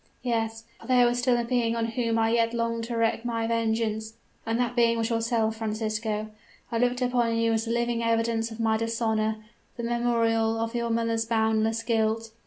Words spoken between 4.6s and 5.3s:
being was